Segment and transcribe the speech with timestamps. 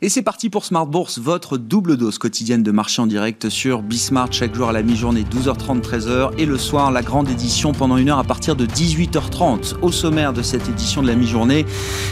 [0.00, 3.82] Et c'est parti pour Smart Bourse, votre double dose quotidienne de marché en direct sur
[3.82, 7.96] Bismart chaque jour à la mi-journée 12h30 13h et le soir la grande édition pendant
[7.96, 9.80] une heure à partir de 18h30.
[9.82, 11.66] Au sommaire de cette édition de la mi-journée,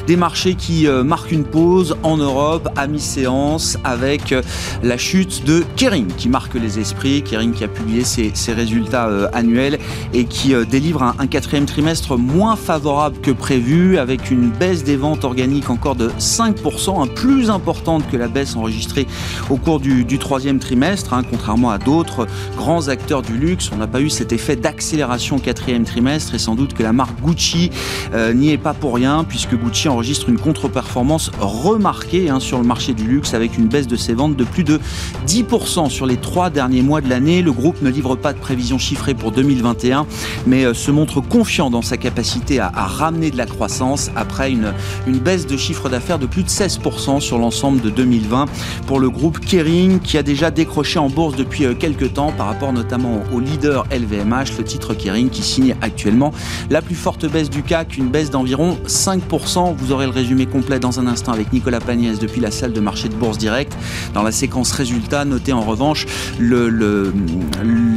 [0.08, 4.42] des marchés qui euh, marquent une pause en Europe à mi-séance avec euh,
[4.82, 7.22] la chute de Kering qui marque les esprits.
[7.22, 9.78] Kering qui a publié ses, résultats euh, annuels
[10.12, 14.96] et qui délivre un, un quatrième trimestre moins favorable que prévu avec une baisse des
[14.96, 17.75] ventes organiques encore de 5%, un plus important
[18.10, 19.06] que la baisse enregistrée
[19.50, 22.26] au cours du, troisième trimestre, hein, contrairement à d'autres
[22.56, 23.70] grands acteurs du luxe.
[23.72, 26.92] On n'a pas eu cet effet d'accélération au quatrième trimestre et sans doute que la
[26.92, 27.70] marque Gucci
[28.14, 32.64] euh, n'y est pas pour rien puisque Gucci enregistre une contre-performance remarquée hein, sur le
[32.64, 34.80] marché du luxe avec une baisse de ses ventes de plus de
[35.26, 37.42] 10% sur les trois derniers mois de l'année.
[37.42, 40.06] Le groupe ne livre pas de prévisions chiffrées pour 2021
[40.46, 44.72] mais euh, se montre confiant dans sa capacité à, ramener de la croissance après une,
[45.06, 48.46] une baisse de chiffre d'affaires de plus de 16% sur l'ensemble de 2020
[48.86, 52.46] pour le groupe Kering qui a déjà décroché en bourse depuis euh, quelques temps par
[52.46, 56.32] rapport notamment au leader LVMH, le titre Kering qui signe actuellement
[56.70, 59.74] la plus forte baisse du CAC, une baisse d'environ 5%.
[59.76, 62.80] Vous aurez le résumé complet dans un instant avec Nicolas Pagnès depuis la salle de
[62.80, 63.76] marché de Bourse Direct.
[64.14, 66.06] Dans la séquence résultats, notez en revanche
[66.38, 67.12] le,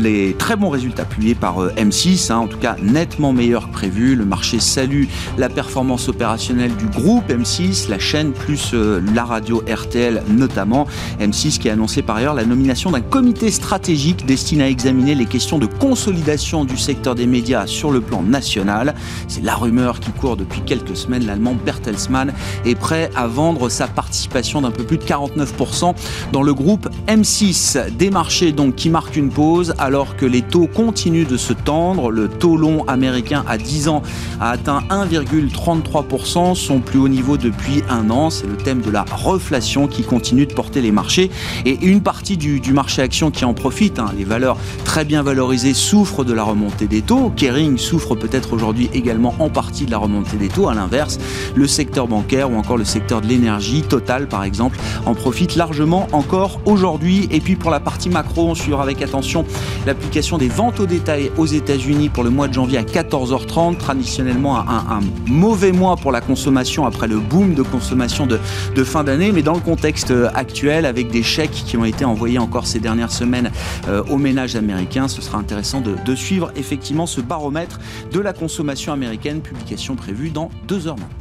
[0.01, 3.73] les très bons résultats publiés par euh, M6, hein, en tout cas nettement meilleurs que
[3.73, 4.15] prévu.
[4.15, 5.05] Le marché salue
[5.37, 10.87] la performance opérationnelle du groupe M6, la chaîne plus euh, la radio RTL notamment.
[11.19, 15.25] M6 qui a annoncé par ailleurs la nomination d'un comité stratégique destiné à examiner les
[15.25, 18.95] questions de consolidation du secteur des médias sur le plan national.
[19.27, 21.25] C'est la rumeur qui court depuis quelques semaines.
[21.25, 22.33] L'allemand Bertelsmann
[22.65, 25.95] est prêt à vendre sa participation d'un peu plus de 49%
[26.31, 27.95] dans le groupe M6.
[27.95, 32.11] Des marchés donc qui marquent une pause alors que les taux continuent de se tendre.
[32.11, 34.03] Le taux long américain à 10 ans
[34.39, 38.29] a atteint 1,33%, son plus haut niveau depuis un an.
[38.29, 39.03] C'est le thème de la
[39.49, 41.31] refondation qui continue de porter les marchés
[41.65, 43.97] et une partie du, marché action qui en profite.
[43.97, 44.11] Hein.
[44.17, 47.31] Les valeurs très bien valorisées souffrent de la remontée des taux.
[47.35, 50.69] Kering souffre peut-être aujourd'hui également en partie de la remontée des taux.
[50.69, 51.17] À l'inverse,
[51.55, 54.77] le secteur bancaire ou encore le secteur de l'énergie, Total par exemple,
[55.07, 57.27] en profite largement encore aujourd'hui.
[57.31, 59.45] Et puis pour la partie macro, on suivra avec attention
[59.87, 63.77] l'application des ventes au détail aux États-Unis pour le mois de janvier à 14h30.
[63.77, 69.31] Traditionnellement un, mauvais mois pour la consommation après le boom de consommation de fin d'année
[69.39, 72.81] mais dans le contexte euh, actuel, avec des chèques qui ont été envoyés encore ces
[72.81, 73.51] dernières semaines
[73.87, 77.79] euh, aux ménages américains, ce sera intéressant de, suivre effectivement ce baromètre
[78.11, 81.15] de la consommation américaine, publication prévue dans deux heures maintenant.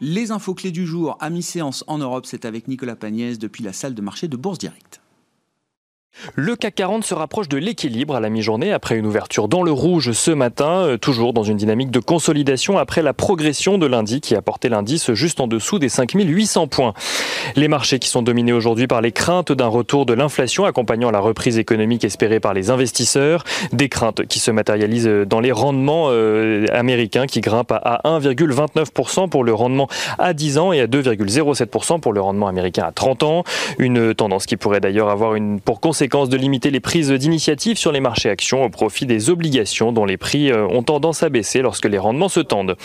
[0.00, 3.72] Les infos clés du jour à mi-séance en Europe, c'est avec Nicolas Pagnès depuis la
[3.72, 4.97] salle de marché de Bourse Directe.
[6.34, 9.70] Le CAC 40 se rapproche de l'équilibre à la mi-journée après une ouverture dans le
[9.70, 14.20] rouge ce matin, euh, toujours dans une dynamique de consolidation après la progression de lundi
[14.20, 16.94] qui a porté l'indice juste en dessous des 5800 points.
[17.56, 21.20] Les marchés qui sont dominés aujourd'hui par les craintes d'un retour de l'inflation accompagnant la
[21.20, 26.66] reprise économique espérée par les investisseurs, des craintes qui se matérialisent dans les rendements euh,
[26.72, 32.12] américains qui grimpent à 1,29% pour le rendement à 10 ans et à 2,07% pour
[32.12, 33.44] le rendement américain à 30 ans,
[33.78, 37.92] une tendance qui pourrait d'ailleurs avoir une pour conséquence de limiter les prises d'initiative sur
[37.92, 41.60] les marchés actions au profit des obligations dont les prix euh, ont tendance à baisser
[41.60, 42.76] lorsque les rendements se tendent.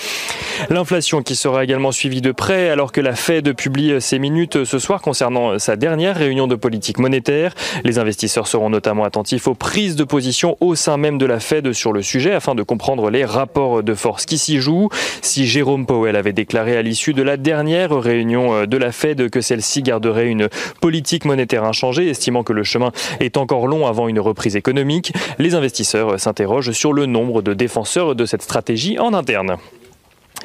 [0.70, 4.78] L'inflation qui sera également suivie de près alors que la Fed publie ses minutes ce
[4.78, 7.56] soir concernant sa dernière réunion de politique monétaire.
[7.86, 11.72] Les investisseurs seront notamment attentifs aux prises de position au sein même de la Fed
[11.72, 14.90] sur le sujet afin de comprendre les rapports de force qui s'y jouent.
[15.22, 19.30] Si Jérôme Powell avait déclaré à l'issue de la dernière réunion euh, de la Fed
[19.30, 20.50] que celle-ci garderait une
[20.82, 25.14] politique monétaire inchangée, estimant que le chemin est encore long avant une reprise économique.
[25.40, 29.58] Les investisseurs s'interrogent sur le nombre de défenseurs de cette stratégie en interne.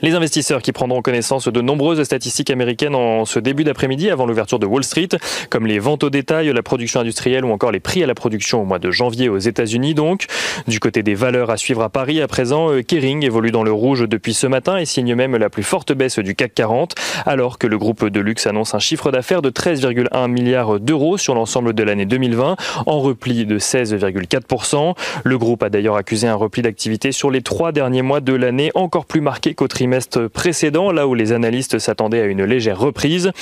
[0.01, 4.61] Les investisseurs qui prendront connaissance de nombreuses statistiques américaines en ce début d'après-midi avant l'ouverture
[4.61, 5.09] de Wall Street,
[5.51, 8.63] comme les ventes au détail, la production industrielle ou encore les prix à la production
[8.63, 10.27] au mois de janvier aux États-Unis donc.
[10.69, 13.73] Du côté des valeurs à suivre à Paris, à présent, euh, Kering évolue dans le
[13.73, 16.95] rouge depuis ce matin et signe même la plus forte baisse du CAC 40,
[17.27, 21.35] alors que le groupe de luxe annonce un chiffre d'affaires de 13,1 milliards d'euros sur
[21.35, 22.55] l'ensemble de l'année 2020,
[22.87, 24.95] en repli de 16,4%.
[25.25, 28.71] Le groupe a d'ailleurs accusé un repli d'activité sur les trois derniers mois de l'année
[28.75, 32.79] encore plus marqué qu'au trimestre trimestre précédent, là où les analystes s'attendaient à une légère
[32.79, 33.33] reprise.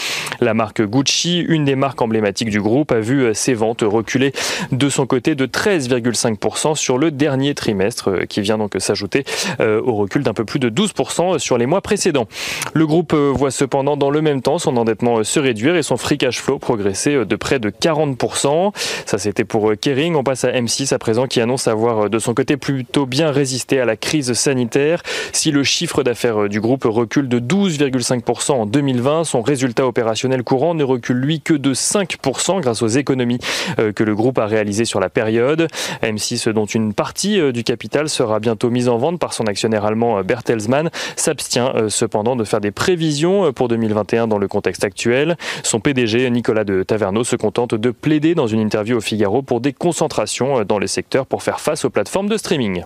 [0.41, 4.31] La marque Gucci, une des marques emblématiques du groupe, a vu ses ventes reculer
[4.71, 9.25] de son côté de 13,5% sur le dernier trimestre, qui vient donc s'ajouter
[9.59, 12.29] euh, au recul d'un peu plus de 12% sur les mois précédents.
[12.75, 15.97] Le groupe euh, voit cependant dans le même temps son endettement se réduire et son
[15.97, 18.73] free cash flow progresser de près de 40%.
[19.05, 20.15] Ça c'était pour Kering.
[20.15, 23.81] On passe à M6 à présent qui annonce avoir de son côté plutôt bien résisté
[23.81, 25.03] à la crise sanitaire.
[25.33, 30.75] Si le chiffre d'affaires du groupe recule de 12,5% en 2020, son résultat opérationnel courant
[30.75, 33.39] ne recule lui que de 5% grâce aux économies
[33.79, 35.69] euh, que le groupe a réalisées sur la période.
[36.03, 39.85] M6 dont une partie euh, du capital sera bientôt mise en vente par son actionnaire
[39.85, 45.37] allemand Bertelsmann s'abstient cependant de faire des prévisions pour 2021 dans le contexte actuel.
[45.63, 49.61] Son PDG Nicolas de Taverneau se contente de plaider dans une interview au Figaro pour
[49.61, 52.83] des concentrations dans les secteurs pour faire face aux plateformes de streaming.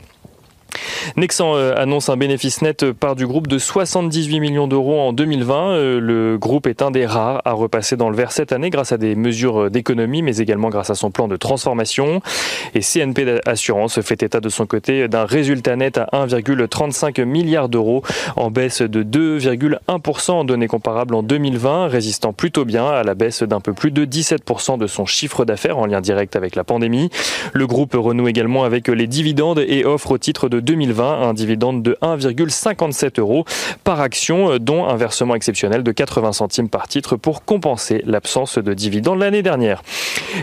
[1.16, 5.70] Nexan euh, annonce un bénéfice net par du groupe de 78 millions d'euros en 2020.
[5.70, 8.92] Euh, le groupe est un des rares à repasser dans le vert cette année grâce
[8.92, 12.22] à des mesures d'économie, mais également grâce à son plan de transformation.
[12.74, 18.02] Et CNP Assurance fait état de son côté d'un résultat net à 1,35 milliard d'euros,
[18.36, 23.42] en baisse de 2,1% en données comparables en 2020, résistant plutôt bien à la baisse
[23.42, 27.10] d'un peu plus de 17% de son chiffre d'affaires en lien direct avec la pandémie.
[27.52, 31.82] Le groupe renoue également avec les dividendes et offre au titre de 2020 un dividende
[31.82, 33.44] de 1,57 euros
[33.82, 38.72] par action, dont un versement exceptionnel de 80 centimes par titre pour compenser l'absence de
[38.72, 39.82] dividendes l'année dernière.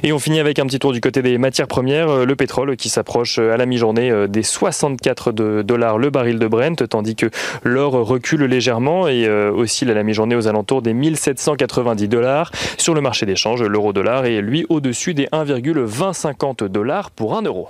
[0.04, 2.90] Et on finit avec un petit tour du côté des matières premières, le pétrole qui
[2.90, 7.28] s'approche à la mi-journée des 64 dollars le baril de Brent, tandis que
[7.64, 12.52] l'or recule légèrement et euh, oscille à la mi-journée aux alentours des 1790 dollars.
[12.78, 17.70] Sur le marché d'échange, l'euro-dollar est lui au-dessus des 1,2050 dollars pour un euro.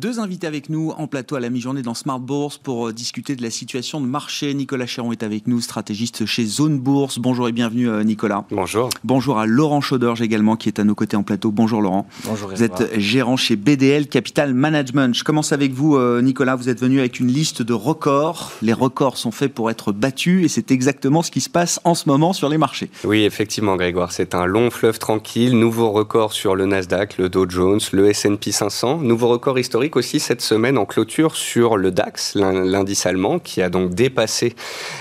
[0.00, 3.36] Deux invités avec nous en plateau à la mi-journée dans Smart Bourse pour euh, discuter
[3.36, 4.54] de la situation de marché.
[4.54, 7.18] Nicolas Chéron est avec nous, stratégiste chez Zone Bourse.
[7.18, 8.46] Bonjour et bienvenue euh, Nicolas.
[8.50, 8.88] Bonjour.
[9.04, 11.50] Bonjour à Laurent Chauderge également qui est à nos côtés en plateau.
[11.50, 12.06] Bonjour Laurent.
[12.24, 12.48] Bonjour.
[12.48, 15.14] Vous êtes gérant chez BDL Capital Management.
[15.14, 16.56] Je commence avec vous euh, Nicolas.
[16.56, 18.52] Vous êtes venu avec une liste de records.
[18.62, 21.94] Les records sont faits pour être battus et c'est exactement ce qui se passe en
[21.94, 22.88] ce moment sur les marchés.
[23.04, 24.12] Oui, effectivement Grégoire.
[24.12, 25.58] C'est un long fleuve tranquille.
[25.58, 29.00] Nouveau record sur le Nasdaq, le Dow Jones, le S&P 500.
[29.02, 33.68] Nouveau record historique aussi cette semaine en clôture sur le DAX, l'indice allemand, qui a
[33.68, 34.54] donc dépassé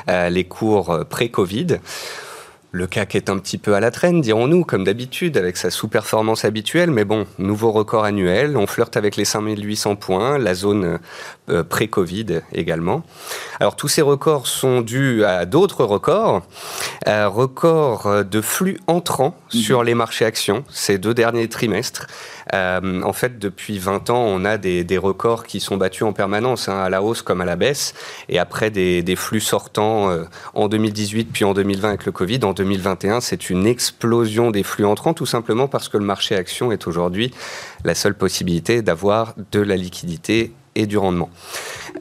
[0.10, 1.80] euh, les cours euh, pré-Covid.
[2.72, 6.46] Le CAC est un petit peu à la traîne, dirons-nous, comme d'habitude, avec sa sous-performance
[6.46, 11.00] habituelle, mais bon, nouveau record annuel, on flirte avec les 5800 points, la zone
[11.50, 13.02] euh, pré-Covid également.
[13.60, 16.44] Alors tous ces records sont dus à d'autres records,
[17.08, 19.60] euh, records de flux entrants mhm.
[19.60, 22.06] sur les marchés actions ces deux derniers trimestres.
[22.54, 26.68] Euh, en fait, depuis 20 ans, on a des, records qui sont battus en permanence,
[26.70, 27.94] hein, à la hausse comme à la baisse,
[28.28, 30.10] et après des, flux sortants
[30.54, 32.40] en 2018 puis en 2020 avec le Covid.
[32.44, 36.72] En 2021, c'est une explosion des flux entrants, tout simplement parce que le marché action
[36.72, 37.34] est aujourd'hui
[37.84, 41.30] la seule possibilité d'avoir de la liquidité et du rendement.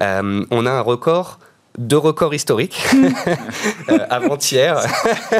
[0.02, 1.38] Euh, on a un record
[1.78, 2.84] de records historiques
[3.88, 4.80] euh, avant-hier.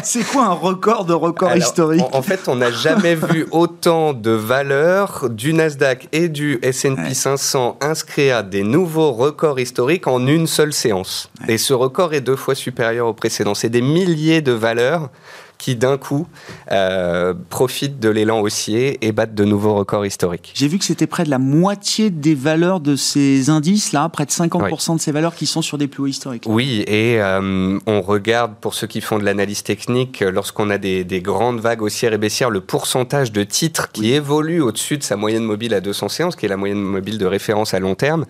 [0.02, 4.30] C'est quoi un record de record historique en, fait, on n'a jamais vu autant de
[4.30, 10.72] valeurs du Nasdaq et du S&P 500 inscrire des nouveaux records historiques en une seule
[10.72, 11.30] séance.
[11.48, 13.54] Et ce record est deux fois supérieur au précédent.
[13.54, 15.10] C'est des milliers de valeurs
[15.58, 16.26] qui d'un coup
[16.70, 20.52] euh, profitent de l'élan haussier et battent de nouveaux records historiques.
[20.54, 24.24] J'ai vu que c'était près de la moitié des valeurs de ces indices, là, près
[24.24, 26.44] de 50% de ces valeurs qui sont sur des plus hauts historiques.
[26.46, 31.04] Oui, et euh, on regarde, pour ceux qui font de l'analyse technique, lorsqu'on a des,
[31.20, 35.42] grandes vagues haussières et baissières, le pourcentage de titres qui évolue au-dessus de sa moyenne
[35.42, 38.24] mobile à 200 séances, qui est la moyenne mobile de référence à long terme,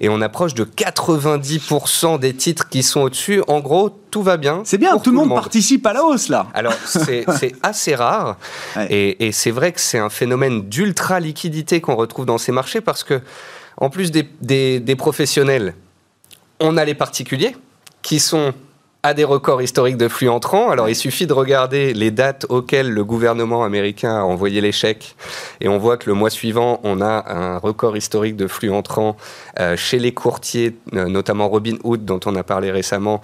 [0.00, 3.42] et on approche de 90% des titres qui sont au-dessus.
[3.48, 4.62] En gros, tout va bien.
[4.64, 6.46] C'est bien, tout, le monde, participe à la hausse là.
[6.54, 8.36] Alors c'est assez rare.
[8.90, 13.04] Et, c'est vrai que c'est un phénomène d'ultra liquidité qu'on retrouve dans ces marchés parce
[13.04, 13.20] que
[13.76, 15.74] en plus des professionnels,
[16.60, 17.56] on a les particuliers
[18.02, 18.54] qui sont
[19.04, 20.70] à des records historiques de flux entrants.
[20.70, 25.14] Alors il suffit de regarder les dates auxquelles le gouvernement américain a envoyé les chèques
[25.60, 29.18] et on voit que le mois suivant, on a un record historique de flux entrants
[29.60, 33.20] euh, chez les courtiers, euh, notamment Robinhood dont on a parlé récemment,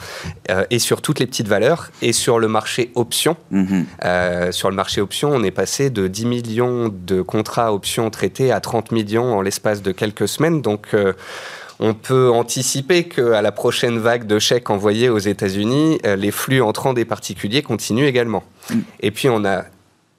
[0.50, 1.90] euh, et sur toutes les petites valeurs.
[2.02, 3.86] Et sur le marché options, mhm.
[4.50, 8.60] sur le marché options, on est passé de 10 millions de contrats options traités à
[8.60, 10.60] 30 millions en l'espace de quelques semaines.
[10.60, 10.94] Donc
[11.80, 16.60] on peut anticiper qu'à la prochaine vague de chèques envoyés aux États-Unis, euh, les flux
[16.60, 18.44] entrants des particuliers continuent également.
[18.68, 18.78] Mm.
[19.00, 19.64] Et puis on a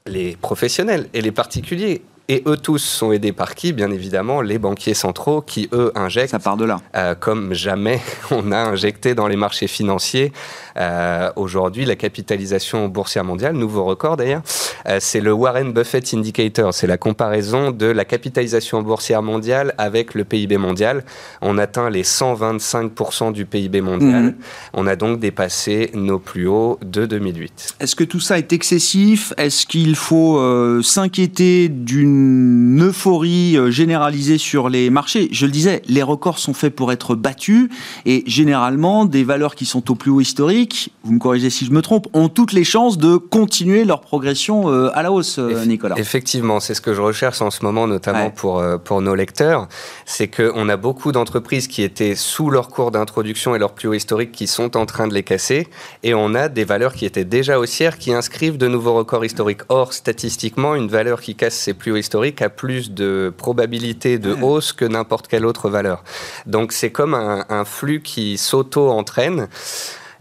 [0.07, 3.73] les professionnels et les particuliers et eux tous sont aidés par qui?
[3.73, 6.31] Bien évidemment, les banquiers centraux qui, eux, injectent.
[6.31, 6.79] Ça part de là.
[6.95, 7.99] Euh, comme jamais
[8.31, 10.31] on a injecté dans les marchés financiers.
[10.77, 14.41] Euh, aujourd'hui, la capitalisation boursière mondiale, nouveau record d'ailleurs,
[14.87, 16.73] euh, c'est le Warren Buffett Indicator.
[16.73, 21.03] C'est la comparaison de la capitalisation boursière mondiale avec le PIB mondial.
[21.41, 24.23] On atteint les 125% du PIB mondial.
[24.23, 24.35] Mhm.
[24.73, 27.75] On a donc dépassé nos plus hauts de 2008.
[27.79, 29.33] Est-ce que tout ça est excessif?
[29.37, 35.29] Est-ce qu'il faut s'inquiéter d'une une euphorie euh, généralisée sur les marchés.
[35.31, 37.69] Je le disais, les records sont faits pour être battus
[38.05, 41.71] et généralement, des valeurs qui sont au plus haut historique, vous me corrigez si je
[41.71, 45.65] me trompe, ont toutes les chances de continuer leur progression euh, à la hausse, euh,
[45.65, 45.95] Nicolas.
[45.97, 49.67] Effectivement, c'est ce que je recherche en ce moment, notamment pour, pour nos lecteurs.
[50.05, 53.93] C'est qu'on a beaucoup d'entreprises qui étaient sous leur cours d'introduction et leur plus haut
[53.93, 55.67] historique qui sont en train de les casser
[56.03, 59.61] et on a des valeurs qui étaient déjà haussières qui inscrivent de nouveaux records historiques.
[59.69, 64.33] Or, statistiquement, une valeur qui casse ses plus hauts historique a plus de probabilité de
[64.33, 66.03] hausse que n'importe quelle autre valeur.
[66.45, 69.47] Donc c'est comme un, flux qui s'auto-entraîne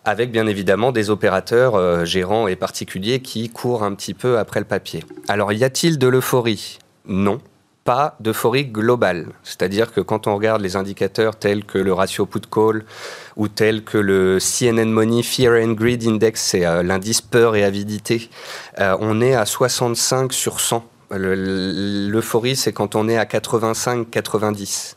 [0.05, 4.61] avec bien évidemment des opérateurs euh, gérants et particuliers qui courent un petit peu après
[4.61, 5.05] le papier.
[5.29, 6.79] Alors y a-t-il de l'euphorie?
[7.07, 7.41] Non
[7.85, 9.27] pas d'euphorie globale.
[9.43, 12.85] C'est-à-dire que quand on regarde les indicateurs tels que le ratio put-call
[13.37, 17.65] ou tels que le CNN Money Fear and Greed Index, c'est euh, l'indice peur et
[17.65, 18.29] avidité,
[18.79, 24.95] euh, on est à 65 sur 100 L'euphorie, c'est quand on est à 85-90.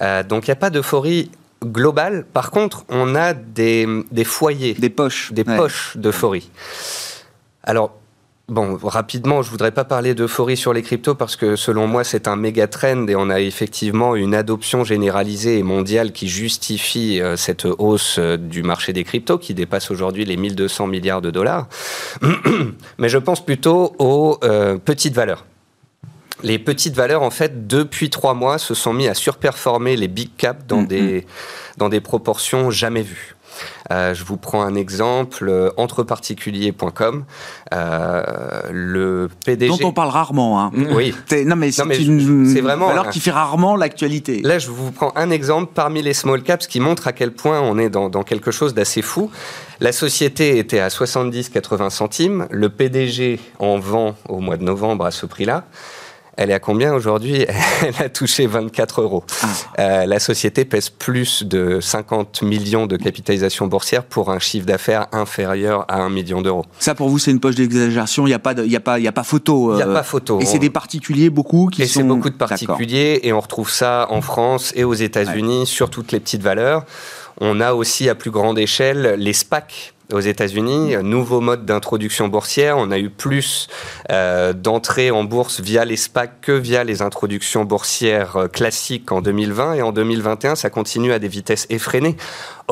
[0.00, 1.30] Euh, donc il n'y a pas d'euphorie
[1.64, 2.24] globale.
[2.32, 3.86] Par contre, on a des,
[4.24, 4.74] foyers.
[4.74, 5.32] Des poches.
[5.32, 6.50] Des poches d'euphorie.
[7.62, 7.99] Alors,
[8.50, 12.26] Bon, rapidement, je voudrais pas parler d'euphorie sur les cryptos parce que selon moi, c'est
[12.26, 17.36] un méga trend et on a effectivement une adoption généralisée et mondiale qui justifie euh,
[17.36, 21.68] cette hausse euh, du marché des cryptos qui dépasse aujourd'hui les 1200 milliards de dollars.
[22.98, 25.46] Mais je pense plutôt aux euh, petites valeurs.
[26.42, 30.30] Les petites valeurs, en fait, depuis trois mois, se sont mis à surperformer les big
[30.36, 30.86] caps dans, mm-hmm.
[30.88, 31.26] des,
[31.76, 33.36] dans des proportions jamais vues.
[33.90, 37.24] Euh, je vous prends un exemple, euh, entreparticuliers.com.
[37.72, 38.22] Euh,
[38.70, 39.68] le PDG...
[39.68, 40.60] Dont on parle rarement.
[40.60, 40.72] Hein.
[40.94, 41.14] Oui.
[41.50, 44.42] Non, mais c'est une vraiment, valeur qui fait rarement l'actualité.
[44.42, 47.60] Là, je vous prends un exemple parmi les small caps qui montre à quel point
[47.60, 49.30] on est dans, dans quelque chose d'assez fou.
[49.80, 52.46] La société était à 70-80 centimes.
[52.50, 55.64] Le PDG en vend au mois de novembre à ce prix-là.
[56.40, 57.44] Elle est à combien aujourd'hui?
[57.82, 59.24] Elle a touché 24 euros.
[59.42, 59.46] Ah.
[59.78, 65.06] Euh, la société pèse plus de 50 millions de capitalisation boursière pour un chiffre d'affaires
[65.12, 66.64] inférieur à 1 million d'euros.
[66.78, 68.26] Ça, pour vous, c'est une poche d'exagération.
[68.26, 69.74] Il n'y a, pas a, pas, a pas photo.
[69.74, 70.38] Il n'y a pas photo.
[70.38, 72.00] Euh, et c'est des particuliers, beaucoup, qui et sont...
[72.00, 73.20] c'est beaucoup de particuliers.
[73.22, 76.86] Et on retrouve ça en France et aux États-Unis sur toutes les petites valeurs.
[77.42, 82.76] On a aussi à plus grande échelle les SPAC aux États-Unis, nouveau mode d'introduction boursière.
[82.78, 83.68] On a eu plus
[84.10, 89.20] euh, d'entrées en bourse via les SPAC que via les introductions boursières euh, classiques en
[89.20, 92.16] 2020 et en 2021, ça continue à des vitesses effrénées.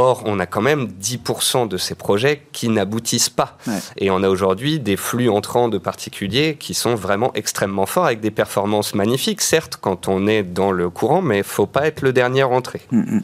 [0.00, 3.58] Or, on a quand même 10% de ces projets qui n'aboutissent pas.
[3.96, 8.20] Et on a aujourd'hui des flux entrants de particuliers qui sont vraiment extrêmement forts avec
[8.20, 12.02] des performances magnifiques, certes, quand on est dans le courant, mais il faut pas être
[12.02, 12.80] le dernier entré.
[12.92, 13.22] Mm, mm.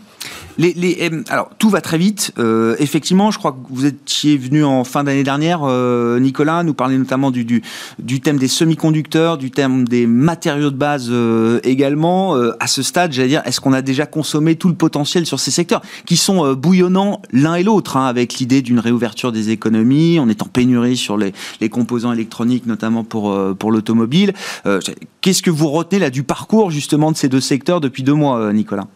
[0.57, 2.33] Les, alors, tout va très vite.
[2.39, 6.75] Euh, effectivement, je crois que vous étiez venu en fin d'année dernière, euh, Nicolas, nous
[6.75, 7.45] parler notamment du,
[7.99, 12.37] du, thème des semi-conducteurs, du thème des matériaux de base euh, également.
[12.61, 15.51] à ce stade, j'allais dire, est-ce qu'on a déjà consommé tout le potentiel sur ces
[15.51, 20.31] secteurs qui sont bouillonnants l'un et l'autre, hein, avec l'idée d'une réouverture des économies, on
[20.31, 24.33] est en pénurie sur les, les composants électroniques, notamment pour, pour l'automobile.
[25.21, 28.53] Qu'est-ce que vous retenez là du parcours justement de ces deux secteurs depuis deux mois,
[28.55, 28.87] Nicolas?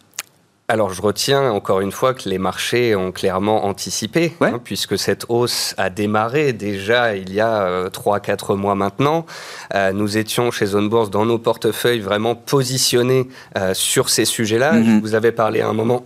[0.69, 5.25] Alors je retiens encore une fois que les marchés ont clairement anticipé, hein, puisque cette
[5.27, 9.25] hausse a démarré déjà il y a 3-4 euh, mois maintenant.
[9.73, 14.75] Euh, nous étions chez Zone Bourse dans nos portefeuilles vraiment positionnés euh, sur ces sujets-là.
[14.75, 15.01] Mm-hmm.
[15.01, 16.05] Vous avez parlé à un moment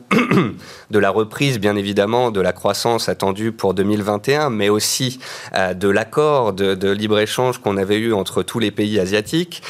[0.91, 5.19] de la reprise, bien évidemment, de la croissance attendue pour 2021, mais aussi
[5.53, 9.61] de l'accord de, de libre-échange qu'on avait eu entre tous les pays asiatiques,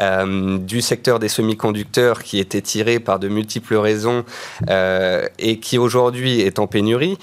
[0.00, 4.22] du secteur des semi-conducteurs qui était tiré par de multiples raisons euh,
[4.68, 7.18] et qui aujourd'hui est en pénurie.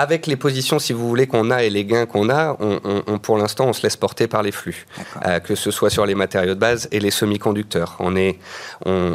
[0.00, 3.36] Avec les positions, si vous voulez, qu'on a et les gains qu'on a, on, pour
[3.36, 4.86] l'instant, on se laisse porter par les flux,
[5.26, 7.96] euh, que ce soit sur les matériaux de base et les semi-conducteurs.
[7.98, 8.38] On, est,
[8.86, 9.14] on,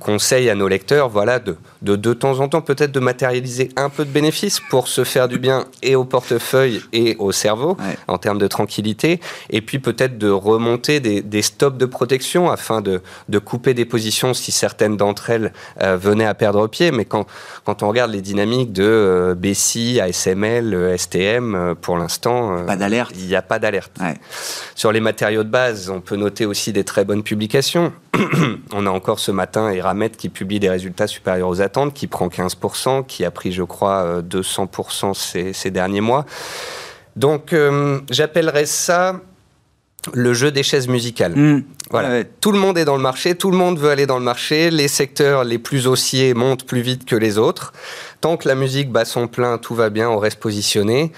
[0.00, 3.90] conseille à nos lecteurs, voilà, de, de, de temps en temps, peut-être de matérialiser un
[3.90, 7.76] peu de bénéfices pour se faire du bien et au portefeuille et au cerveau,
[8.08, 12.80] en termes de tranquillité, et puis peut-être de remonter des, des, stops de protection afin
[12.80, 15.52] de, de, couper des positions si certaines d'entre elles
[15.82, 16.92] euh, venaient à perdre pied.
[16.92, 17.26] Mais quand,
[17.64, 22.76] quand on regarde les dynamiques de euh, BCI, ASML, euh, STM, euh, pour l'instant, pas
[22.76, 23.12] d'alerte.
[23.16, 23.98] Il n'y a pas d'alerte.
[24.74, 27.92] Sur les matériaux de base, on peut noter aussi des très bonnes publications.
[28.72, 32.28] on a encore ce matin Eramet qui publie des résultats supérieurs aux attentes, qui prend
[32.28, 36.24] 15%, qui a pris, je crois, 200% ces, ces, derniers mois.
[37.16, 37.54] Donc,
[38.10, 39.20] j'appellerais ça
[40.12, 41.32] le jeu des chaises musicales.
[41.34, 41.62] Hmm.
[41.90, 42.24] Voilà.
[42.40, 44.70] Tout le monde est dans le marché, tout le monde veut aller dans le marché,
[44.70, 47.72] les secteurs les plus haussiers montent plus vite que les autres.
[48.20, 51.12] Tant que la musique bat son plein, tout va bien, on reste positionné.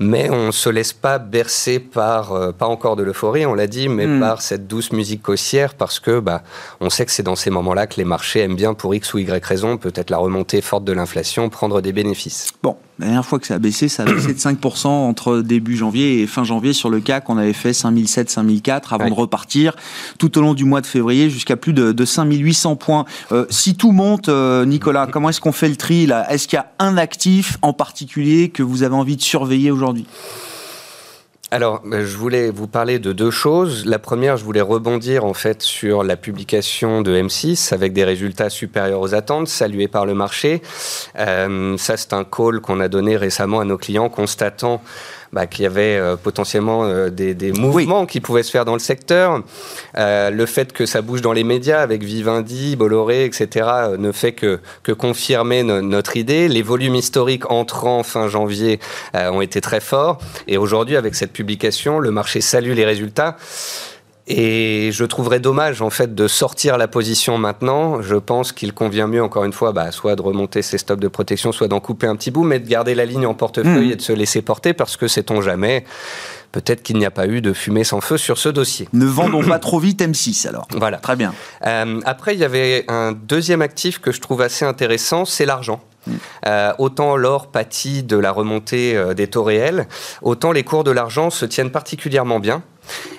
[0.00, 3.68] Mais on ne se laisse pas bercer par, euh, pas encore de l'euphorie, on l'a
[3.68, 4.20] dit, mais hmm.
[4.20, 6.42] par cette douce musique haussière, parce que bah,
[6.80, 9.18] on sait que c'est dans ces moments-là que les marchés aiment bien, pour X ou
[9.18, 12.48] Y raison, peut-être la remontée forte de l'inflation, prendre des bénéfices.
[12.60, 15.76] Bon, la dernière fois que ça a baissé, ça a baissé de 5% entre début
[15.76, 17.28] janvier et fin janvier sur le CAC.
[17.28, 19.74] On avait fait 5007, 5004 avant de repartir
[20.18, 23.04] tout au long du mois de février jusqu'à plus de, de 5800 points.
[23.32, 26.30] Euh, si tout monte, euh, Nicolas, comment est-ce qu'on fait le tri là?
[26.30, 30.06] Est-ce qu'il y a un actif en particulier que vous avez envie de surveiller aujourd'hui?
[31.50, 33.84] Alors, ben, je voulais vous parler de deux choses.
[33.86, 38.50] La première, je voulais rebondir en fait sur la publication de M6 avec des résultats
[38.50, 40.62] supérieurs aux attentes, salués par le marché.
[41.18, 44.82] Euh, ça, c'est un call qu'on a donné récemment à nos clients, constatant
[45.34, 48.78] bah, qu'il y avait euh, potentiellement euh, des, mouvements qui pouvaient se faire dans le
[48.78, 49.42] secteur.
[49.98, 53.66] Euh, le fait que ça bouge dans les médias avec Vivendi, Bolloré, etc.,
[53.98, 56.46] ne fait que, que confirmer notre idée.
[56.46, 58.78] Les volumes historiques entrant fin janvier
[59.14, 60.18] ont été très forts.
[60.46, 63.36] Et aujourd'hui, avec cette publication, le marché salue les résultats.
[64.26, 68.00] Et je trouverais dommage en fait de sortir la position maintenant.
[68.00, 71.08] Je pense qu'il convient mieux, encore une fois, bah, soit de remonter ses stops de
[71.08, 73.92] protection, soit d'en couper un petit bout, mais de garder la ligne en portefeuille mmh.
[73.92, 75.84] et de se laisser porter parce que sait-on jamais.
[76.52, 78.88] Peut-être qu'il n'y a pas eu de fumée sans feu sur ce dossier.
[78.92, 80.68] Ne vendons pas trop vite M6 alors.
[80.70, 80.98] Voilà.
[80.98, 81.34] Très bien.
[81.66, 85.82] Euh, après, il y avait un deuxième actif que je trouve assez intéressant, c'est l'argent.
[86.06, 86.12] Mmh.
[86.46, 89.88] Euh, autant l'or pâtit de la remontée euh, des taux réels,
[90.22, 92.62] autant les cours de l'argent se tiennent particulièrement bien.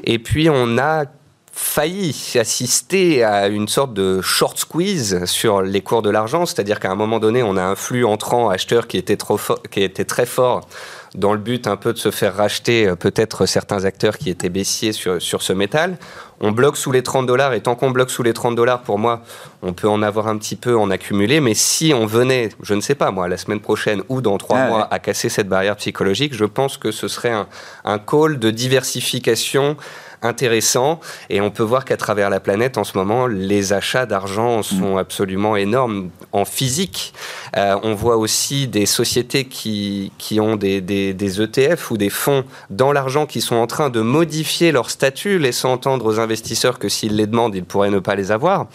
[0.03, 1.05] Et puis on a
[1.51, 6.91] failli assister à une sorte de short squeeze sur les cours de l'argent, c'est-à-dire qu'à
[6.91, 9.39] un moment donné, on a un flux entrant acheteur qui était, trop
[9.71, 10.67] qui était très fort
[11.15, 14.49] dans le but un peu de se faire racheter euh, peut-être certains acteurs qui étaient
[14.49, 15.97] baissiers sur, sur ce métal.
[16.41, 18.99] On bloque sous les 30 dollars et tant qu'on bloque sous les 30 dollars, pour
[18.99, 19.21] moi,
[19.61, 21.39] on peut en avoir un petit peu en accumuler.
[21.39, 24.59] Mais si on venait, je ne sais pas moi, la semaine prochaine ou dans trois
[24.59, 27.47] ah mois à casser cette barrière psychologique, je pense que ce serait un,
[27.85, 29.77] un call de diversification
[30.25, 30.99] intéressant.
[31.29, 34.95] Et on peut voir qu'à travers la planète, en ce moment, les achats d'argent sont
[34.95, 34.97] mm.
[34.97, 37.13] absolument énormes en physique.
[37.55, 42.09] Euh, on voit aussi des sociétés qui, qui ont des, des, des, ETF ou des
[42.09, 46.79] fonds dans l'argent qui sont en train de modifier leur statut, laissant entendre aux investisseurs
[46.79, 48.67] que s'ils les demandent, ils pourraient ne pas les avoir.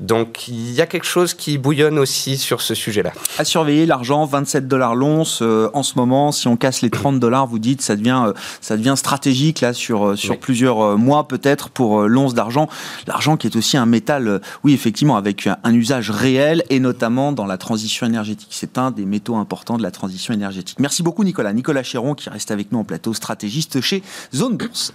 [0.00, 3.12] Donc il y a quelque chose qui bouillonne aussi sur ce sujet-là.
[3.38, 6.32] À surveiller l'argent, 27 dollars l'once euh, en ce moment.
[6.32, 9.72] Si on casse les 30 dollars, vous dites ça devient euh, ça devient stratégique là
[9.72, 12.68] sur sur plusieurs mois peut-être pour l'once d'argent.
[13.06, 17.46] L'argent qui est aussi un métal, oui effectivement avec un usage réel et notamment dans
[17.46, 18.48] la transition énergétique.
[18.50, 20.78] C'est un des métaux importants de la transition énergétique.
[20.78, 21.52] Merci beaucoup Nicolas.
[21.52, 24.02] Nicolas Chéron qui reste avec nous en plateau, stratégiste chez
[24.34, 24.92] Zone Bourse.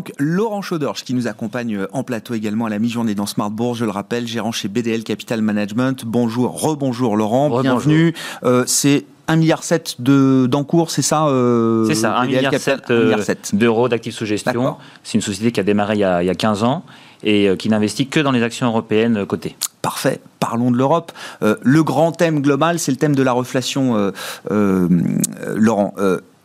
[0.00, 3.80] Donc, Laurent Chaudorge, qui nous accompagne en plateau également à la mi-journée dans Smart Bourse,
[3.80, 6.06] je le rappelle, gérant chez BDL Capital Management.
[6.06, 8.14] Bonjour, rebonjour Laurent, bienvenue.
[8.42, 9.60] Euh, c'est 1,7 milliard
[9.98, 12.52] de d'encours, c'est ça euh, C'est ça, 1,7 milliard
[12.90, 14.76] euh, d'euros d'actifs sous gestion.
[15.04, 16.82] C'est une société qui a démarré il y a, il y a 15 ans
[17.22, 19.54] et euh, qui n'investit que dans les actions européennes cotées.
[19.82, 20.22] Parfait.
[20.38, 21.12] Parlons de l'Europe.
[21.42, 24.12] le grand thème global, c'est le thème de la reflation,
[24.48, 25.94] Laurent.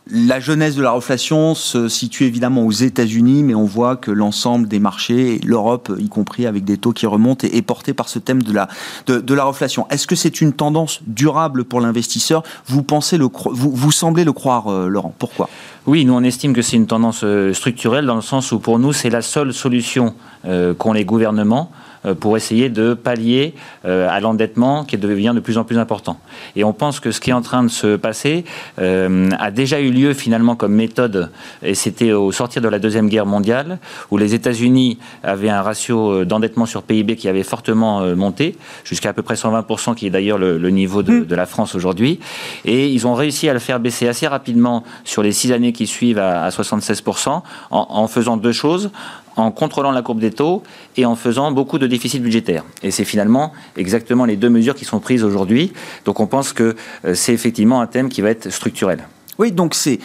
[0.08, 4.68] La jeunesse de la reflation se situe évidemment aux États-Unis, mais on voit que l'ensemble
[4.68, 8.40] des marchés, l'Europe y compris avec des taux qui remontent, est, porté par ce thème
[8.40, 8.68] de la,
[9.08, 9.88] de, la reflation.
[9.90, 12.44] Est-ce que c'est une tendance durable pour l'investisseur?
[12.66, 15.48] Vous, vous, vous semblez le croire, euh, Laurent Pourquoi?
[15.88, 18.78] Oui, nous on estime que c'est une tendance euh, structurelle dans le sens où pour
[18.78, 20.14] nous c'est la seule solution
[20.44, 21.72] euh, qu'ont les gouvernements
[22.20, 26.20] pour essayer de pallier à l'endettement qui devient de plus en plus important.
[26.54, 28.44] Et on pense que ce qui est en train de se passer
[28.78, 31.30] a déjà eu lieu finalement comme méthode,
[31.62, 33.78] et c'était au sortir de la Deuxième Guerre mondiale,
[34.10, 39.12] où les États-Unis avaient un ratio d'endettement sur PIB qui avait fortement monté, jusqu'à à
[39.12, 42.20] peu près 120%, qui est d'ailleurs le, niveau de, de la France aujourd'hui.
[42.64, 45.86] Et ils ont réussi à le faire baisser assez rapidement sur les six années qui
[45.86, 48.90] suivent à, 76% en, faisant deux choses
[49.36, 50.62] en contrôlant la courbe des taux
[50.96, 52.64] et en faisant beaucoup de déficit budgétaire.
[52.82, 55.72] Et c'est finalement exactement les deux mesures qui sont prises aujourd'hui.
[56.06, 59.06] Donc on pense que euh, c'est effectivement un thème qui va être structurel.
[59.38, 59.98] Oui, donc c'est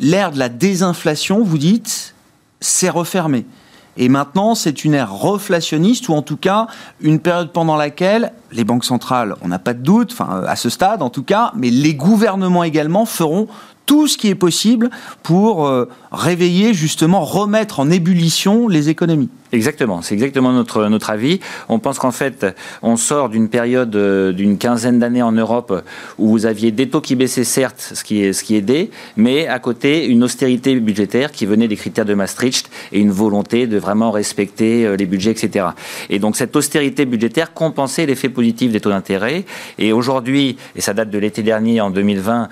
[0.00, 2.14] l'ère de la désinflation, vous dites,
[2.60, 3.46] c'est refermé.
[3.96, 6.68] Et maintenant, c'est une ère reflationniste, ou en tout cas
[7.00, 10.70] une période pendant laquelle les banques centrales, on n'a pas de doute, enfin à ce
[10.70, 13.48] stade en tout cas, mais les gouvernements également feront
[13.86, 14.88] tout ce qui est possible
[15.24, 19.30] pour euh, réveiller, justement, remettre en ébullition les économies.
[19.52, 21.40] Exactement, c'est exactement notre, notre avis.
[21.68, 22.46] On pense qu'en fait,
[22.82, 25.84] on sort d'une période euh, d'une quinzaine d'années en Europe
[26.18, 29.48] où vous aviez des taux qui baissaient, certes, ce qui, est, ce qui aidait, mais
[29.48, 33.76] à côté, une austérité budgétaire qui venait des critères de Maastricht et une volonté de
[33.76, 35.66] vraiment respecter euh, les budgets, etc.
[36.10, 39.44] Et donc, cette austérité budgétaire compensait l'effet positif des taux d'intérêt.
[39.78, 42.48] Et aujourd'hui, et ça date de l'été dernier, en 2020,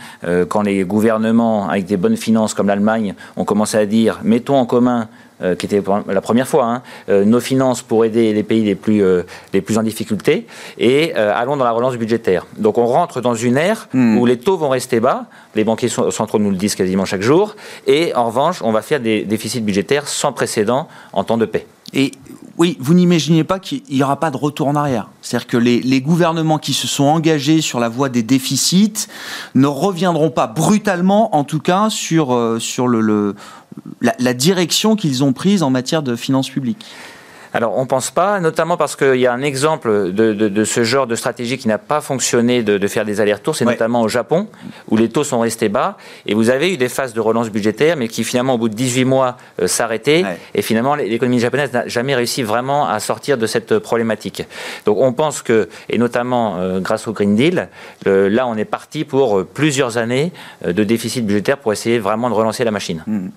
[0.49, 4.67] quand les gouvernements avec des bonnes finances comme l'Allemagne ont commencé à dire mettons en
[4.67, 5.09] commun
[5.41, 8.75] euh, qui était la première fois, hein, euh, nos finances pour aider les pays les
[8.75, 9.23] plus, euh,
[9.53, 10.49] les plus en difficulté,
[10.79, 12.45] et allons dans la relance budgétaire.
[12.57, 14.19] Donc on rentre dans une ère hmm.
[14.19, 17.55] où les taux vont rester bas, les banquiers centraux nous le disent quasiment chaque jour,
[17.87, 21.67] et en revanche, on va faire des déficits budgétaires sans précédent en temps de paix.
[21.95, 22.13] Et
[22.59, 25.09] oui, vous n'imaginez pas qu'il n'y aura pas de retour en arrière.
[25.23, 29.07] C'est-à-dire que les, gouvernements qui se sont engagés sur la voie des déficits
[29.55, 33.37] ne reviendront pas brutalement, en tout cas, sur, sur le,
[34.01, 36.87] la direction qu'ils ont prise en matière de finances publiques.
[37.55, 41.07] Alors on ne pense pas, notamment parce qu'il y a un exemple de, ce genre
[41.07, 44.49] de stratégie qui n'a pas fonctionné de, faire des allers-retours, c'est notamment au Japon,
[44.89, 47.97] où les taux sont restés bas, et vous avez eu des phases de relance budgétaire,
[47.97, 51.89] mais qui finalement au bout de 18 mois euh, s'arrêtaient, et finalement l'économie japonaise n'a
[51.89, 54.43] jamais réussi vraiment à sortir de cette problématique.
[54.85, 57.69] Donc on pense que, et notamment euh, grâce au Green Deal,
[58.05, 60.33] là on est parti pour euh, plusieurs années
[60.65, 63.03] de déficit budgétaire pour essayer vraiment de relancer la machine.
[63.07, 63.29] Mmh.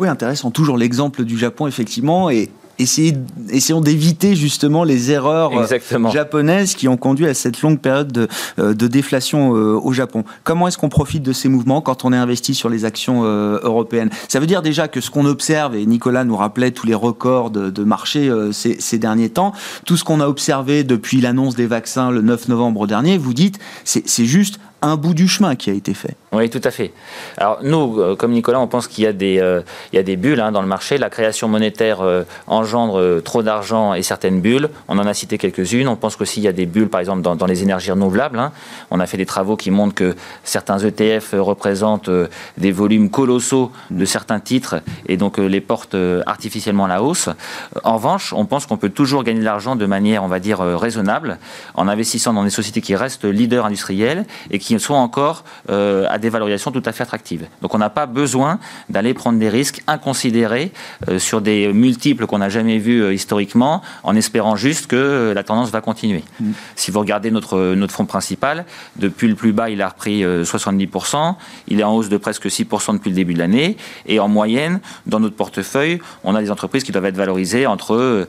[0.00, 0.50] Oui, intéressant.
[0.50, 2.30] Toujours l'exemple du Japon, effectivement.
[2.30, 8.10] Et essayons d'éviter justement les erreurs euh, japonaises qui ont conduit à cette longue période
[8.10, 8.26] de,
[8.58, 10.24] euh, déflation euh, au Japon.
[10.42, 14.08] Comment est-ce qu'on profite de ces mouvements quand on est investi sur les actions européennes?
[14.28, 17.50] Ça veut dire déjà que ce qu'on observe, et Nicolas nous rappelait tous les records
[17.50, 19.52] de, marché ces, derniers temps,
[19.84, 23.58] tout ce qu'on a observé depuis l'annonce des vaccins le 9 novembre dernier, vous dites,
[23.84, 26.16] c'est juste un bout du chemin qui a été fait.
[26.32, 26.92] Oui, tout à fait.
[27.38, 29.62] Alors nous, euh, comme Nicolas, on pense qu'il y a des, euh,
[30.16, 30.96] bulles hein, dans le marché.
[30.96, 34.68] La création monétaire euh, engendre trop d'argent et certaines bulles.
[34.86, 35.88] On en a cité quelques-unes.
[35.88, 38.38] On pense qu'aussi il y a des bulles, par exemple, dans, les énergies renouvelables.
[38.38, 38.52] Hein.
[38.92, 40.14] On a fait des travaux qui montrent que
[40.44, 42.10] certains ETF représentent
[42.58, 47.28] des volumes colossaux de certains titres et donc les portent artificiellement à la hausse.
[47.82, 50.60] En revanche, on pense qu'on peut toujours gagner de l'argent de manière, on va dire,
[50.60, 51.38] raisonnable
[51.74, 56.28] en investissant dans des sociétés qui restent leaders industriels et qui sont encore à des
[56.28, 57.46] valorisations tout à fait attractives.
[57.62, 60.72] Donc on n'a pas besoin d'aller prendre des risques inconsidérés
[61.08, 65.34] euh, sur des multiples qu'on n'a jamais vus euh, historiquement, en espérant juste que euh,
[65.34, 66.22] la tendance va continuer.
[66.40, 66.52] Mm.
[66.76, 68.64] Si vous regardez notre, notre fonds principal,
[68.96, 71.34] depuis le plus bas, il a repris 70%,
[71.68, 74.80] il est en hausse de presque 6% depuis le début de l'année, et en moyenne,
[75.06, 78.26] dans notre portefeuille, on a des entreprises qui doivent être valorisées entre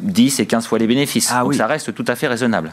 [0.00, 1.30] 10 et 15 fois les bénéfices.
[1.32, 2.72] Ah Donc ça reste tout à fait raisonnable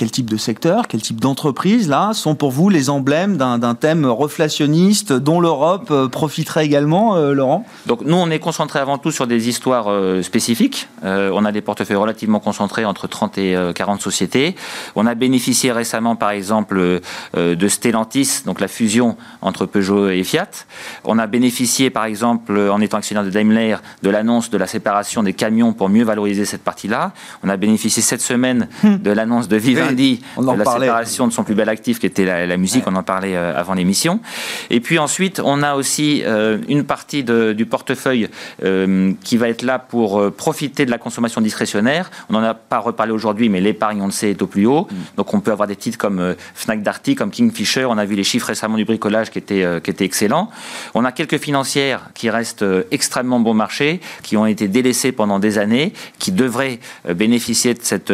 [0.00, 4.06] quel type de secteur, quel type d'entreprise, là, sont pour vous les emblèmes d'un thème
[4.06, 7.66] reflationniste dont l'Europe euh, profiterait également, euh, Laurent?
[7.84, 10.88] Donc nous, on est concentré avant tout sur des histoires euh, spécifiques.
[11.02, 14.56] on a des portefeuilles relativement concentrés entre 30 et 40 sociétés.
[14.96, 17.00] On a bénéficié récemment, par exemple,
[17.36, 20.50] de Stellantis, donc la fusion entre Peugeot et Fiat.
[21.04, 25.22] On a bénéficié, par exemple, en étant actionnaire de Daimler, de l'annonce de la séparation
[25.22, 27.12] des camions pour mieux valoriser cette partie-là.
[27.42, 28.98] On a bénéficié cette semaine hum.
[28.98, 32.56] de l'annonce de Vivendi de la séparation de son plus bel actif qui était la,
[32.56, 34.20] musique, on en parlait euh, avant l'émission.
[34.70, 38.28] Et puis ensuite, on a aussi euh, une partie du portefeuille
[38.64, 42.10] euh, qui va être là pour profiter de la consommation discrétionnaire.
[42.28, 44.88] On n'en a pas reparlé aujourd'hui, mais l'épargne, on le sait, est au plus haut.
[44.90, 44.96] Mm.
[45.16, 47.84] Donc on peut avoir des titres comme Fnac Darty, comme Kingfisher.
[47.86, 50.50] On a vu les chiffres récemment du bricolage qui étaient, qui étaient excellents.
[50.94, 55.58] On a quelques financières qui restent extrêmement bon marché, qui ont été délaissées pendant des
[55.58, 58.12] années, qui devraient bénéficier de cette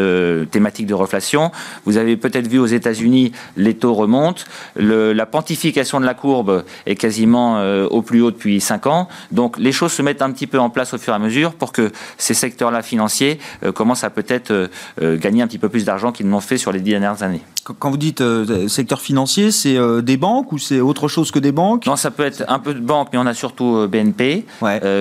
[0.51, 1.51] thématique de reflation.
[1.85, 4.42] Vous avez peut-être vu aux États-Unis, les taux remontent,
[4.76, 9.09] la pontification de la courbe est quasiment euh, au plus haut depuis 5 ans.
[9.33, 11.52] Donc les choses se mettent un petit peu en place au fur et à mesure
[11.52, 15.85] pour que ces secteurs-là financiers euh, commencent à peut-être euh, gagner un petit peu plus
[15.85, 17.42] d'argent qu'ils n'ont fait sur les dix dernières années.
[17.81, 18.22] Quand vous dites
[18.68, 21.85] secteur financier, c'est des banques ou c'est autre chose que des banques?
[21.87, 24.46] Non, ça peut être un peu de banque, mais on a surtout BNP,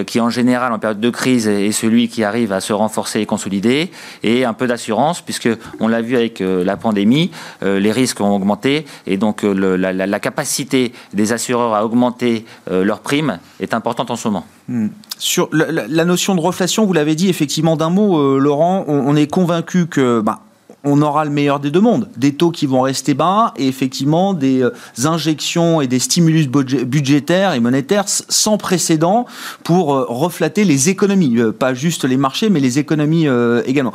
[0.08, 3.28] qui en général en période de crise est celui qui arrive à se renforcer et
[3.28, 3.92] consolider,
[4.24, 5.50] et un peu d'assurance, puisque
[5.80, 7.32] on l'a vu avec la pandémie,
[7.62, 13.74] les risques ont augmenté, et donc la, capacité des assureurs à augmenter leurs primes est
[13.74, 14.46] importante en ce moment.
[14.68, 14.88] Hmm.
[15.18, 19.88] Sur la, notion de reflation, vous l'avez dit effectivement d'un mot, Laurent, on, est convaincu
[19.88, 20.42] que bah,
[20.86, 22.08] on aura le meilleur des deux mondes.
[22.16, 24.72] Des taux qui vont rester bas et effectivement des euh,
[25.04, 29.26] injections et des stimulus budgétaires et monétaires sans précédent
[29.64, 31.40] pour euh, reflater les économies.
[31.40, 33.26] Euh, pas juste les marchés, mais les économies
[33.66, 33.94] également.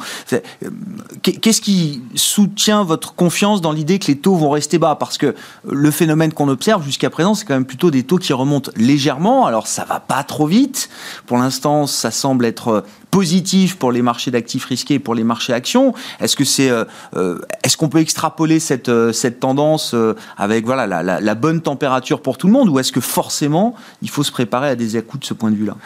[1.22, 4.96] Qu'est-ce qui soutient votre confiance dans l'idée que les taux vont rester bas?
[4.96, 5.36] Parce que
[5.68, 9.46] le phénomène qu'on observe jusqu'à présent, c'est quand même plutôt des taux qui remontent légèrement.
[9.46, 10.90] Alors ça va pas trop vite.
[11.26, 15.52] Pour l'instant, ça semble être positif pour les marchés d'actifs risqués et pour les marchés
[15.52, 15.94] actions.
[16.20, 16.84] Est-ce que c'est, euh,
[17.16, 19.94] euh, est-ce qu'on peut extrapoler cette, euh, cette tendance
[20.36, 24.10] avec voilà la, la, bonne température pour tout le monde, ou est-ce que forcément il
[24.10, 25.76] faut se préparer à des à de ce point de vue-là?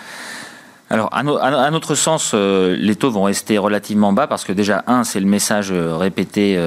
[0.90, 5.18] Alors, à, notre sens, les taux vont rester relativement bas parce que déjà, un, c'est
[5.18, 6.60] le message répété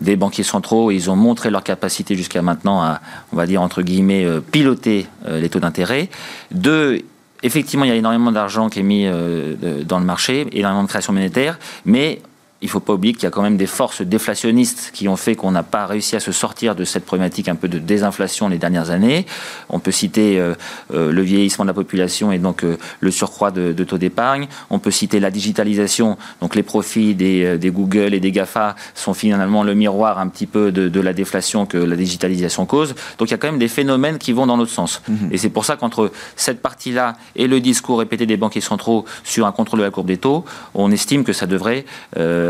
[0.00, 0.90] des banquiers centraux.
[0.90, 3.00] Ils ont montré leur capacité jusqu'à maintenant à,
[3.32, 6.10] on va dire, entre guillemets, piloter les taux d'intérêt.
[6.50, 7.00] Deux,
[7.42, 10.88] effectivement, il y a énormément d'argent qui est mis euh, dans le marché, énormément de
[10.88, 12.20] création monétaire, mais
[12.62, 15.16] il ne faut pas oublier qu'il y a quand même des forces déflationnistes qui ont
[15.16, 18.48] fait qu'on n'a pas réussi à se sortir de cette problématique un peu de désinflation
[18.48, 19.24] les dernières années.
[19.70, 20.54] On peut citer euh,
[20.92, 24.46] euh, le vieillissement de la population et donc euh, le surcroît de, taux d'épargne.
[24.68, 29.64] On peut citer la digitalisation, donc les profits des, Google et des GAFA sont finalement
[29.64, 32.94] le miroir un petit peu de, la déflation que la digitalisation cause.
[33.16, 35.00] Donc il y a quand même des phénomènes qui vont dans notre sens.
[35.08, 35.30] Mhm.
[35.32, 39.46] Et c'est pour ça qu'entre cette partie-là et le discours répété des banquiers centraux sur
[39.46, 40.44] un contrôle de la courbe des taux,
[40.74, 41.86] on estime que ça devrait...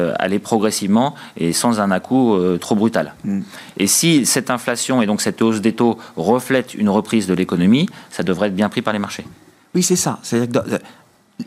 [0.01, 3.15] Euh, aller progressivement et sans un à-coup euh, trop brutal.
[3.25, 3.41] Mm.
[3.79, 7.89] Et si cette inflation et donc cette hausse des taux reflètent une reprise de l'économie,
[8.11, 9.27] ça devrait être bien pris par les marchés.
[9.75, 10.19] Oui, c'est ça.
[10.23, 10.71] C'est-à-dire que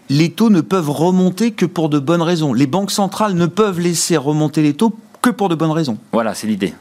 [0.09, 2.53] les taux ne peuvent remonter que pour de bonnes raisons.
[2.53, 5.97] Les banques centrales ne peuvent laisser remonter les taux que pour de bonnes raisons.
[6.11, 6.73] Voilà, c'est l'idée.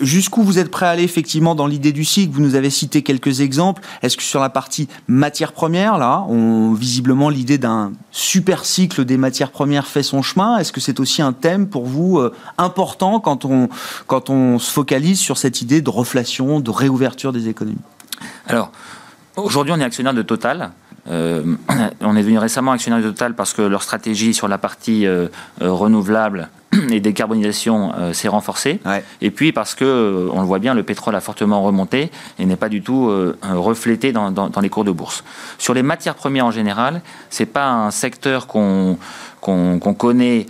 [0.00, 2.32] Jusqu'où vous êtes prêt à aller effectivement dans l'idée du cycle?
[2.34, 3.82] Vous nous avez cité quelques exemples.
[4.02, 9.16] Est-ce que sur la partie matières premières, là, on, visiblement l'idée d'un super cycle des
[9.16, 10.58] matières premières fait son chemin?
[10.58, 13.68] Est-ce que c'est aussi un thème pour vous euh, important quand on,
[14.06, 17.76] quand on se focalise sur cette idée de reflation, de réouverture des économies?
[18.46, 18.72] Alors,
[19.36, 20.72] aujourd'hui, on est actionnaire de Total.
[21.10, 21.56] Euh,
[22.00, 25.28] on est devenu récemment actionnaire de Total parce que leur stratégie sur la partie euh,
[25.60, 26.48] renouvelable
[26.90, 28.80] et décarbonisation euh, s'est renforcée.
[29.20, 32.46] Et puis parce que, euh, on le voit bien, le pétrole a fortement remonté et
[32.46, 35.24] n'est pas du tout euh, reflété dans, les cours de bourse.
[35.58, 38.98] Sur les matières premières en général, c'est pas un secteur qu'on
[39.40, 40.46] qu'on connaît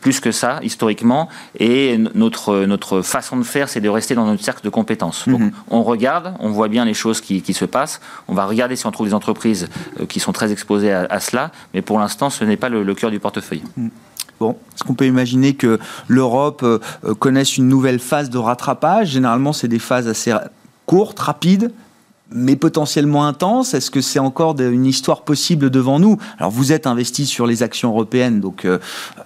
[0.00, 4.42] plus que ça historiquement et notre, notre façon de faire c'est de rester dans notre
[4.42, 5.28] cercle de compétences.
[5.28, 5.52] Donc mhm.
[5.70, 8.90] on regarde, on voit bien les choses qui, se passent, on va regarder si on
[8.90, 9.68] trouve des entreprises
[10.08, 13.20] qui sont très exposées à, cela, mais pour l'instant ce n'est pas le, cœur du
[13.20, 13.62] portefeuille.
[13.76, 13.90] Mhm.
[14.40, 16.78] Bon, est-ce qu'on peut imaginer que l'Europe euh,
[17.18, 19.08] connaisse une nouvelle phase de rattrapage?
[19.08, 20.32] Généralement, c'est des phases assez
[20.86, 21.72] courtes, rapides,
[22.30, 23.74] mais potentiellement intenses.
[23.74, 26.18] Est-ce que c'est encore une histoire possible devant nous?
[26.38, 28.78] Alors, vous êtes investi sur les actions européennes, donc euh,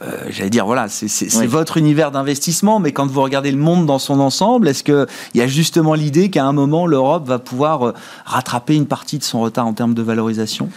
[0.02, 3.98] euh, j'allais dire, voilà, c'est votre univers d'investissement, mais quand vous regardez le monde dans
[3.98, 8.74] son ensemble, est-ce qu'il y a justement l'idée qu'à un moment, l'Europe va pouvoir rattraper
[8.74, 10.68] une partie de son retard en termes de valorisation?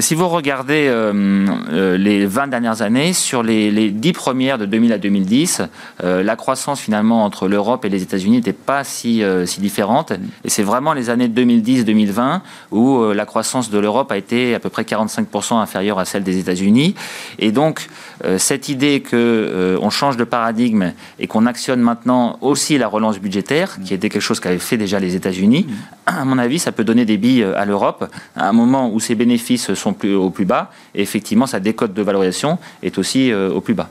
[0.00, 4.66] Si vous regardez euh, euh, les 20 dernières années, sur les, les 10 premières de
[4.66, 5.62] 2000 à 2010,
[6.04, 9.22] euh, la croissance finalement entre l'Europe et les États-Unis n'était pas si,
[9.58, 10.12] différente.
[10.44, 14.68] Et c'est vraiment les années 2010-2020 où la croissance de l'Europe a été à peu
[14.68, 16.94] près 45% inférieure à celle des États-Unis.
[17.38, 17.88] Et donc,
[18.36, 23.78] cette idée qu'on on change de paradigme et qu'on actionne maintenant aussi la relance budgétaire,
[23.84, 25.66] qui était quelque chose qu'avaient fait déjà les États-Unis,
[26.06, 29.14] à mon avis, ça peut donner des billes à l'Europe à un moment où ses
[29.14, 30.70] bénéfices sont plus, au plus bas.
[30.94, 33.88] Et effectivement, sa décote de valorisation est aussi euh, au plus bas.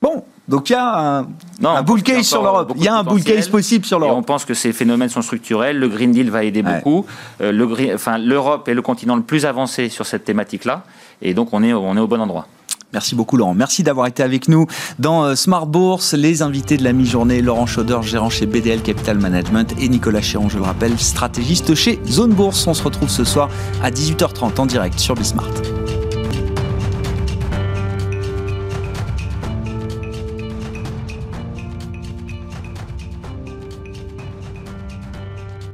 [0.00, 1.26] Bon, donc il y a un,
[1.64, 2.72] un bull case sur l'Europe.
[2.76, 4.16] Il y a un bull case possible sur l'Europe.
[4.18, 5.78] On pense que ces phénomènes sont structurels.
[5.78, 7.06] Le Green Deal va aider beaucoup.
[7.40, 10.82] Euh, le, enfin, L'Europe est le continent le plus avancé sur cette thématique-là.
[11.20, 12.48] Et donc on est, on est au bon endroit.
[12.92, 13.54] Merci beaucoup Laurent.
[13.54, 14.66] Merci d'avoir été avec nous
[14.98, 16.14] dans euh, Smart Bourse.
[16.14, 20.48] Les invités de la mi-journée, Laurent Chauder, gérant chez BDL Capital Management et Nicolas Chéron,
[20.48, 22.66] je le rappelle, stratégiste chez Zone Bourse.
[22.66, 23.48] On se retrouve ce soir
[23.82, 25.50] à 18h30 en direct sur Bismart.